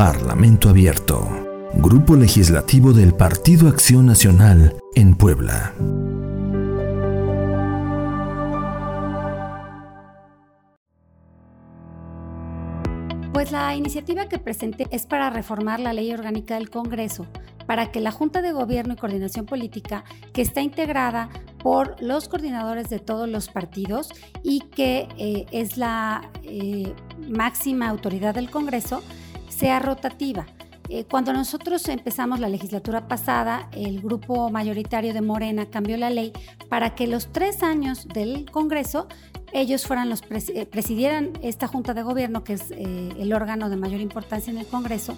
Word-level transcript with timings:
Parlamento 0.00 0.70
Abierto. 0.70 1.28
Grupo 1.74 2.16
Legislativo 2.16 2.94
del 2.94 3.14
Partido 3.14 3.68
Acción 3.68 4.06
Nacional 4.06 4.74
en 4.94 5.14
Puebla. 5.14 5.74
Pues 13.34 13.52
la 13.52 13.76
iniciativa 13.76 14.26
que 14.26 14.38
presenté 14.38 14.86
es 14.90 15.04
para 15.04 15.28
reformar 15.28 15.80
la 15.80 15.92
ley 15.92 16.10
orgánica 16.14 16.54
del 16.54 16.70
Congreso, 16.70 17.26
para 17.66 17.92
que 17.92 18.00
la 18.00 18.10
Junta 18.10 18.40
de 18.40 18.52
Gobierno 18.52 18.94
y 18.94 18.96
Coordinación 18.96 19.44
Política, 19.44 20.04
que 20.32 20.40
está 20.40 20.62
integrada 20.62 21.28
por 21.62 22.02
los 22.02 22.26
coordinadores 22.30 22.88
de 22.88 23.00
todos 23.00 23.28
los 23.28 23.50
partidos 23.50 24.14
y 24.42 24.60
que 24.60 25.08
eh, 25.18 25.44
es 25.52 25.76
la 25.76 26.30
eh, 26.42 26.94
máxima 27.28 27.90
autoridad 27.90 28.34
del 28.34 28.48
Congreso, 28.48 29.02
sea 29.50 29.78
rotativa. 29.78 30.46
Eh, 30.88 31.04
cuando 31.04 31.32
nosotros 31.32 31.86
empezamos 31.88 32.40
la 32.40 32.48
legislatura 32.48 33.06
pasada, 33.06 33.68
el 33.72 34.00
grupo 34.00 34.50
mayoritario 34.50 35.14
de 35.14 35.20
Morena 35.20 35.66
cambió 35.66 35.96
la 35.96 36.10
ley 36.10 36.32
para 36.68 36.96
que 36.96 37.06
los 37.06 37.30
tres 37.30 37.62
años 37.62 38.08
del 38.08 38.50
Congreso 38.50 39.06
ellos 39.52 39.86
fueran 39.86 40.10
los 40.10 40.22
eh, 40.30 40.66
presidieran 40.66 41.32
esta 41.42 41.68
Junta 41.68 41.94
de 41.94 42.02
Gobierno, 42.02 42.42
que 42.42 42.54
es 42.54 42.70
eh, 42.72 43.10
el 43.18 43.32
órgano 43.32 43.70
de 43.70 43.76
mayor 43.76 44.00
importancia 44.00 44.50
en 44.50 44.58
el 44.58 44.66
Congreso. 44.66 45.16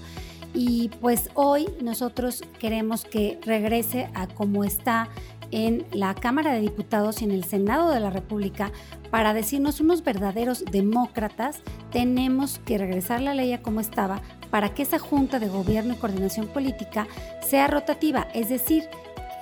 Y 0.55 0.91
pues 1.01 1.31
hoy 1.35 1.67
nosotros 1.83 2.45
queremos 2.59 3.05
que 3.05 3.39
regrese 3.43 4.11
a 4.15 4.27
como 4.27 4.65
está 4.65 5.09
en 5.53 5.87
la 5.93 6.15
Cámara 6.15 6.53
de 6.53 6.61
Diputados 6.61 7.23
y 7.23 7.27
en 7.27 7.31
el 7.31 7.45
Senado 7.45 7.91
de 7.91 8.01
la 8.01 8.11
República 8.11 8.73
para 9.11 9.35
decirnos 9.35 9.81
unos 9.81 10.03
verdaderos 10.03 10.65
demócratas, 10.65 11.61
tenemos 11.91 12.61
que 12.65 12.79
regresar 12.79 13.21
la 13.21 13.35
ley 13.35 13.53
a 13.53 13.63
como 13.63 13.81
estaba 13.81 14.23
para 14.51 14.75
que 14.75 14.83
esa 14.83 14.99
Junta 14.99 15.39
de 15.39 15.49
Gobierno 15.49 15.95
y 15.95 15.97
Coordinación 15.97 16.49
Política 16.49 17.07
sea 17.47 17.69
rotativa, 17.69 18.27
es 18.35 18.49
decir, 18.49 18.89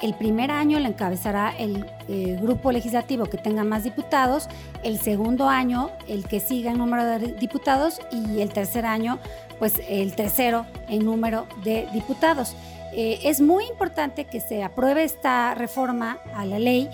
el 0.03 0.15
primer 0.15 0.51
año 0.51 0.79
la 0.79 0.89
encabezará 0.89 1.55
el 1.59 1.85
eh, 2.09 2.39
grupo 2.41 2.73
legislativo 2.73 3.27
que 3.27 3.37
tenga 3.37 3.65
más 3.65 3.85
diputados, 3.85 4.49
el 4.83 4.99
segundo 4.99 5.49
año 5.49 5.91
el 6.09 6.25
que 6.25 6.41
siga 6.41 6.71
en 6.71 6.79
número 6.79 7.05
de 7.05 7.35
diputados 7.35 8.01
y 8.11 8.41
el 8.41 8.51
tercer 8.51 8.87
año 8.87 9.19
pues 9.59 9.75
el 9.89 10.15
tercero 10.17 10.65
en 10.89 11.05
número 11.05 11.47
de 11.63 11.87
diputados. 11.93 12.57
Eh, 12.93 13.21
es 13.25 13.41
muy 13.41 13.65
importante 13.67 14.25
que 14.25 14.41
se 14.41 14.63
apruebe 14.63 15.05
esta 15.05 15.55
reforma 15.55 16.19
a 16.35 16.45
la 16.45 16.59
ley 16.59 16.89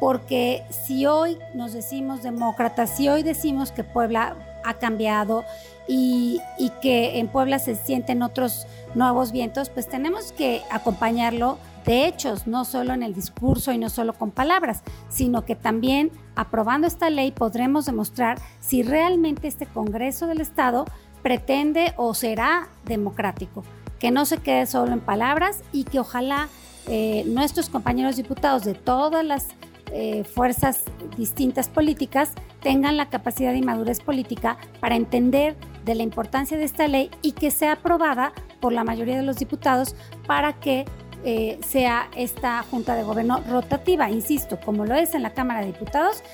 porque 0.00 0.64
si 0.70 1.06
hoy 1.06 1.38
nos 1.54 1.72
decimos 1.72 2.22
demócratas, 2.22 2.90
si 2.90 3.08
hoy 3.08 3.22
decimos 3.22 3.70
que 3.70 3.84
Puebla 3.84 4.36
ha 4.64 4.74
cambiado 4.74 5.44
y, 5.86 6.40
y 6.58 6.70
que 6.80 7.18
en 7.18 7.28
Puebla 7.28 7.58
se 7.58 7.76
sienten 7.76 8.22
otros 8.22 8.66
nuevos 8.94 9.30
vientos, 9.30 9.68
pues 9.70 9.88
tenemos 9.88 10.32
que 10.32 10.62
acompañarlo 10.70 11.58
de 11.84 12.06
hechos, 12.06 12.46
no 12.46 12.64
solo 12.64 12.92
en 12.94 13.02
el 13.02 13.14
discurso 13.14 13.72
y 13.72 13.78
no 13.78 13.90
solo 13.90 14.12
con 14.12 14.30
palabras, 14.30 14.82
sino 15.08 15.44
que 15.44 15.56
también 15.56 16.10
aprobando 16.36 16.86
esta 16.86 17.10
ley 17.10 17.30
podremos 17.30 17.86
demostrar 17.86 18.38
si 18.60 18.82
realmente 18.82 19.48
este 19.48 19.66
Congreso 19.66 20.26
del 20.26 20.40
Estado 20.40 20.84
pretende 21.22 21.94
o 21.96 22.14
será 22.14 22.68
democrático, 22.84 23.64
que 24.02 24.10
no 24.10 24.26
se 24.26 24.38
quede 24.38 24.66
solo 24.66 24.92
en 24.92 24.98
palabras 24.98 25.62
y 25.72 25.84
que 25.84 26.00
ojalá 26.00 26.48
eh, 26.88 27.22
nuestros 27.28 27.70
compañeros 27.70 28.16
diputados 28.16 28.64
de 28.64 28.74
todas 28.74 29.24
las 29.24 29.46
eh, 29.92 30.24
fuerzas 30.24 30.82
distintas 31.16 31.68
políticas 31.68 32.32
tengan 32.62 32.96
la 32.96 33.10
capacidad 33.10 33.54
y 33.54 33.62
madurez 33.62 34.00
política 34.00 34.58
para 34.80 34.96
entender 34.96 35.54
de 35.84 35.94
la 35.94 36.02
importancia 36.02 36.58
de 36.58 36.64
esta 36.64 36.88
ley 36.88 37.12
y 37.22 37.30
que 37.30 37.52
sea 37.52 37.74
aprobada 37.74 38.32
por 38.60 38.72
la 38.72 38.82
mayoría 38.82 39.16
de 39.16 39.22
los 39.22 39.36
diputados 39.36 39.94
para 40.26 40.54
que 40.54 40.84
eh, 41.24 41.60
sea 41.64 42.10
esta 42.16 42.60
Junta 42.64 42.96
de 42.96 43.04
Gobierno 43.04 43.40
rotativa, 43.48 44.10
insisto, 44.10 44.58
como 44.64 44.84
lo 44.84 44.96
es 44.96 45.14
en 45.14 45.22
la 45.22 45.30
Cámara 45.30 45.60
de 45.60 45.66
Diputados, 45.66 46.24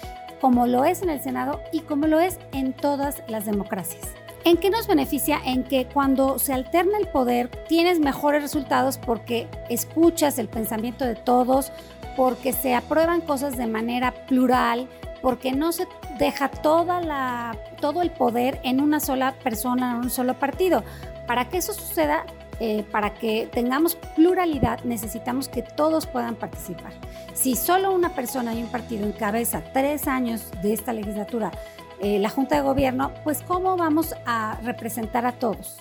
como 0.41 0.67
lo 0.67 0.87
es 0.87 1.03
en 1.03 1.11
el 1.11 1.21
Senado 1.21 1.61
y 1.71 1.81
como 1.81 2.07
lo 2.07 2.19
es 2.19 2.39
en 2.55 2.73
todas 2.73 3.23
las 3.29 3.45
democracias. 3.45 4.18
¿En 4.45 4.57
qué 4.57 4.71
nos 4.71 4.87
beneficia? 4.87 5.41
En 5.45 5.65
que 5.65 5.87
cuando 5.87 6.39
se 6.39 6.53
alterna 6.53 6.99
el 6.99 7.09
poder 7.09 7.49
tienes 7.69 7.99
mejores 7.99 8.43
resultados 8.43 8.99
porque 8.99 9.49
escuchas 9.69 10.39
el 10.39 10.49
pensamiento 10.49 11.05
de 11.05 11.17
todos, 11.17 11.73
porque 12.17 12.53
se 12.53 12.75
aprueban 12.75 13.21
cosas 13.21 13.57
de 13.57 13.67
manera 13.67 14.27
plural, 14.27 14.89
porque 15.23 15.53
no 15.53 15.73
se 15.73 15.87
deja 16.19 16.49
toda 16.49 17.01
la, 17.01 17.57
todo 17.81 18.03
el 18.03 18.11
poder 18.11 18.61
en 18.65 18.81
una 18.81 19.01
sola 19.01 19.35
persona, 19.43 19.93
en 19.93 19.97
un 19.99 20.11
solo 20.11 20.35
partido. 20.39 20.83
Para 21.27 21.49
que 21.49 21.59
eso 21.59 21.73
suceda, 21.73 22.25
eh, 22.61 22.85
para 22.91 23.15
que 23.15 23.49
tengamos 23.53 23.97
pluralidad 24.17 24.83
necesitamos 24.83 25.49
que 25.49 25.63
todos 25.63 26.07
puedan 26.07 26.35
participar. 26.35 26.93
Si 27.35 27.55
solo 27.55 27.93
una 27.93 28.15
persona 28.15 28.55
y 28.55 28.63
un 28.63 28.69
partido 28.69 29.07
encabeza 29.07 29.63
tres 29.73 30.09
años 30.09 30.51
de 30.63 30.73
esta 30.73 30.93
legislatura, 30.93 31.53
eh, 32.01 32.19
la 32.19 32.31
Junta 32.31 32.57
de 32.57 32.63
Gobierno, 32.63 33.13
pues 33.25 33.43
¿cómo 33.43 33.77
vamos 33.77 34.15
a 34.27 34.59
representar 34.63 35.27
a 35.27 35.33
todos? 35.33 35.79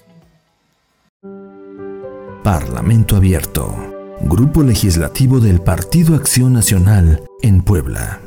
Parlamento 2.44 3.16
Abierto, 3.16 3.75
Grupo 4.22 4.63
Legislativo 4.63 5.39
del 5.39 5.61
Partido 5.61 6.16
Acción 6.16 6.53
Nacional 6.53 7.23
en 7.41 7.61
Puebla. 7.61 8.22